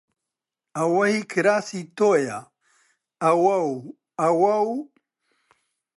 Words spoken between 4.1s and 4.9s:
ئەوە و